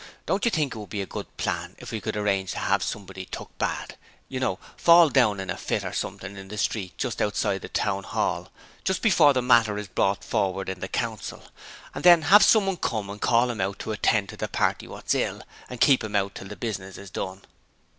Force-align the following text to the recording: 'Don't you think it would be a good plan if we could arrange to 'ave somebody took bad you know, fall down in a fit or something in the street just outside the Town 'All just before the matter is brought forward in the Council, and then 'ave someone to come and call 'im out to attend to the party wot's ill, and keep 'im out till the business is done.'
'Don't 0.25 0.45
you 0.45 0.49
think 0.49 0.73
it 0.73 0.79
would 0.79 0.89
be 0.89 1.03
a 1.03 1.05
good 1.05 1.37
plan 1.37 1.75
if 1.77 1.91
we 1.91 2.01
could 2.01 2.17
arrange 2.17 2.53
to 2.53 2.59
'ave 2.59 2.83
somebody 2.83 3.23
took 3.23 3.55
bad 3.59 3.99
you 4.29 4.39
know, 4.39 4.57
fall 4.75 5.09
down 5.09 5.39
in 5.39 5.51
a 5.51 5.55
fit 5.55 5.85
or 5.85 5.93
something 5.93 6.37
in 6.37 6.47
the 6.47 6.57
street 6.57 6.97
just 6.97 7.21
outside 7.21 7.61
the 7.61 7.69
Town 7.69 8.03
'All 8.05 8.49
just 8.83 9.03
before 9.03 9.31
the 9.31 9.43
matter 9.43 9.77
is 9.77 9.87
brought 9.87 10.23
forward 10.23 10.69
in 10.69 10.79
the 10.79 10.87
Council, 10.87 11.43
and 11.93 12.03
then 12.03 12.23
'ave 12.31 12.43
someone 12.43 12.77
to 12.77 12.87
come 12.89 13.11
and 13.11 13.21
call 13.21 13.51
'im 13.51 13.61
out 13.61 13.77
to 13.77 13.91
attend 13.91 14.29
to 14.29 14.35
the 14.37 14.47
party 14.47 14.87
wot's 14.87 15.13
ill, 15.13 15.43
and 15.69 15.79
keep 15.79 16.03
'im 16.03 16.15
out 16.15 16.33
till 16.33 16.47
the 16.47 16.55
business 16.55 16.97
is 16.97 17.11
done.' 17.11 17.43